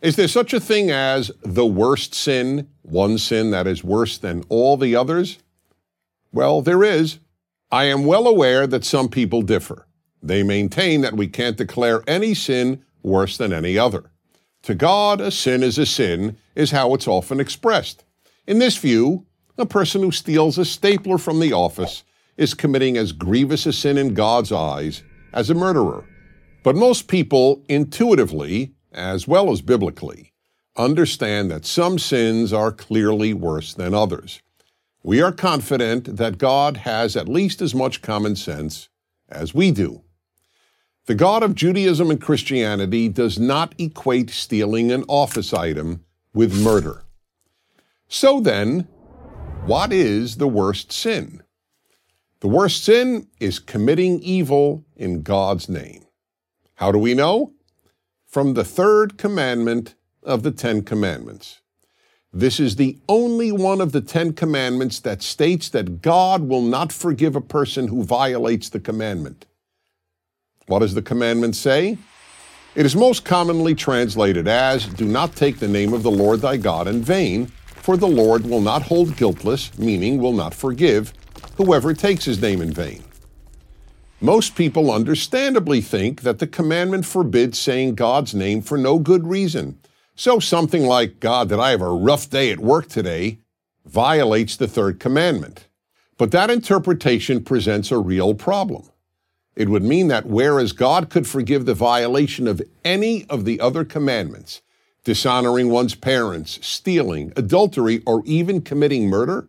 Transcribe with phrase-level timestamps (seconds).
[0.00, 4.44] Is there such a thing as the worst sin, one sin that is worse than
[4.48, 5.38] all the others?
[6.32, 7.18] Well, there is.
[7.72, 9.88] I am well aware that some people differ.
[10.22, 14.10] They maintain that we can't declare any sin worse than any other.
[14.62, 18.04] To God, a sin is a sin, is how it's often expressed.
[18.46, 19.26] In this view,
[19.56, 22.04] a person who steals a stapler from the office
[22.36, 25.02] is committing as grievous a sin in God's eyes
[25.32, 26.04] as a murderer.
[26.62, 30.32] But most people intuitively as well as biblically,
[30.76, 34.40] understand that some sins are clearly worse than others.
[35.02, 38.88] We are confident that God has at least as much common sense
[39.28, 40.02] as we do.
[41.06, 47.02] The God of Judaism and Christianity does not equate stealing an office item with murder.
[48.08, 48.86] So then,
[49.64, 51.42] what is the worst sin?
[52.40, 56.04] The worst sin is committing evil in God's name.
[56.74, 57.52] How do we know?
[58.38, 61.60] From the third commandment of the Ten Commandments.
[62.32, 66.92] This is the only one of the Ten Commandments that states that God will not
[66.92, 69.46] forgive a person who violates the commandment.
[70.68, 71.98] What does the commandment say?
[72.76, 76.58] It is most commonly translated as, Do not take the name of the Lord thy
[76.58, 81.12] God in vain, for the Lord will not hold guiltless, meaning will not forgive,
[81.56, 83.02] whoever takes his name in vain.
[84.20, 89.78] Most people understandably think that the commandment forbids saying God's name for no good reason.
[90.16, 93.38] So something like, God, that I have a rough day at work today,
[93.86, 95.68] violates the third commandment.
[96.16, 98.90] But that interpretation presents a real problem.
[99.54, 103.84] It would mean that whereas God could forgive the violation of any of the other
[103.84, 104.62] commandments,
[105.04, 109.48] dishonoring one's parents, stealing, adultery, or even committing murder,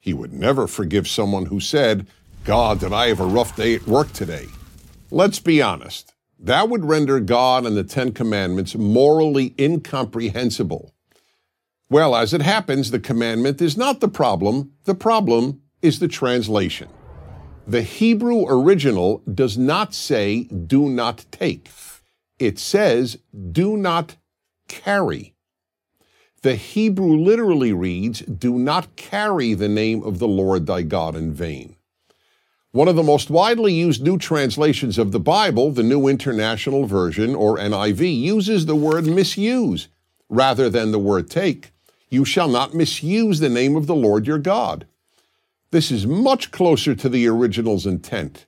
[0.00, 2.06] he would never forgive someone who said,
[2.48, 4.46] God, did I have a rough day at work today?
[5.10, 6.14] Let's be honest.
[6.38, 10.94] That would render God and the Ten Commandments morally incomprehensible.
[11.90, 14.72] Well, as it happens, the commandment is not the problem.
[14.84, 16.88] The problem is the translation.
[17.66, 21.68] The Hebrew original does not say, do not take.
[22.38, 23.18] It says,
[23.52, 24.16] do not
[24.68, 25.34] carry.
[26.40, 31.34] The Hebrew literally reads, do not carry the name of the Lord thy God in
[31.34, 31.74] vain.
[32.72, 37.34] One of the most widely used new translations of the Bible, the New International Version,
[37.34, 39.88] or NIV, uses the word misuse
[40.28, 41.72] rather than the word take.
[42.10, 44.86] You shall not misuse the name of the Lord your God.
[45.70, 48.44] This is much closer to the original's intent.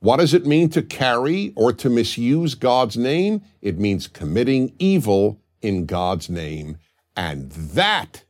[0.00, 3.40] What does it mean to carry or to misuse God's name?
[3.62, 6.76] It means committing evil in God's name,
[7.16, 8.24] and that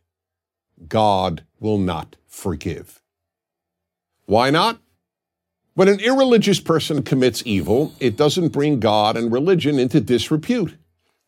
[0.86, 3.02] God will not forgive.
[4.26, 4.80] Why not?
[5.74, 10.76] When an irreligious person commits evil, it doesn't bring God and religion into disrepute.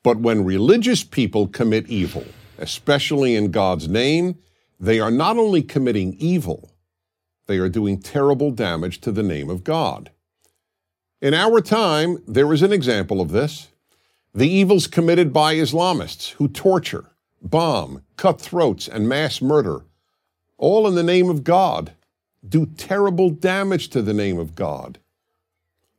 [0.03, 2.25] But when religious people commit evil,
[2.59, 4.39] especially in God's name,
[4.81, 6.73] they are not only committing evil,
[7.47, 10.11] they are doing terrible damage to the name of God.
[11.21, 13.69] In our time, there is an example of this.
[14.35, 17.11] The evils committed by Islamists who torture,
[17.43, 19.85] bomb, cut throats, and mass murder,
[20.57, 21.93] all in the name of God
[22.49, 24.99] do terrible damage to the name of God.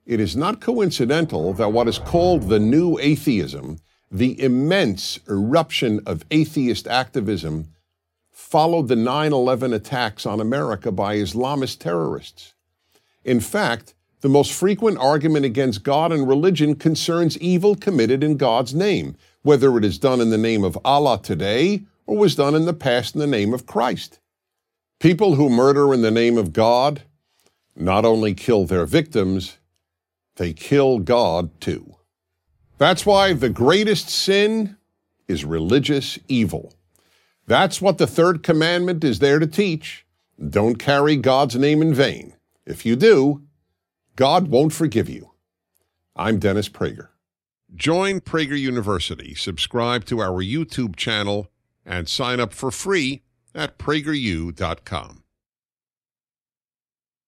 [0.06, 3.78] It is not coincidental that what is called the new atheism,
[4.12, 7.74] the immense eruption of atheist activism,
[8.32, 12.54] followed the 9 11 attacks on America by Islamist terrorists.
[13.24, 18.74] In fact, the most frequent argument against God and religion concerns evil committed in God's
[18.74, 22.66] name, whether it is done in the name of Allah today or was done in
[22.66, 24.20] the past in the name of Christ.
[25.00, 27.04] People who murder in the name of God
[27.74, 29.58] not only kill their victims,
[30.36, 31.96] they kill God too.
[32.78, 34.76] That's why the greatest sin
[35.30, 36.74] is religious evil.
[37.48, 40.06] That's what the third commandment is there to teach.
[40.38, 42.34] Don't carry God's name in vain.
[42.66, 43.44] If you do,
[44.18, 45.32] God won't forgive you.
[46.14, 47.08] I'm Dennis Prager.
[47.74, 51.48] Join Prager University, subscribe to our YouTube channel,
[51.86, 53.24] and sign up for free
[53.56, 55.24] at prageru.com.